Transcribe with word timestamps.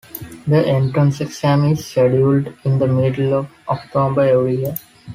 The 0.47 0.65
entrance 0.67 1.21
exam 1.21 1.63
is 1.65 1.85
scheduled 1.85 2.51
in 2.63 2.79
the 2.79 2.87
middle 2.87 3.33
of 3.35 3.51
October 3.69 4.21
every 4.21 4.55
year. 4.61 4.75